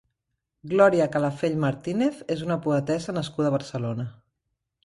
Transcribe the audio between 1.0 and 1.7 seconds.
Calafell